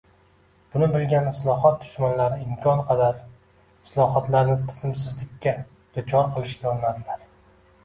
[0.75, 3.21] Buni bilgan islohot dushmanlari imkon qadar
[3.89, 5.57] islohotlarni tizimsizlikka
[6.01, 7.25] duchor qilishga urinadilar.